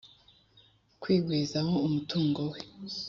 Kwigwizaho 1.01 1.73
umutungo 1.87 2.41
we 2.51 2.59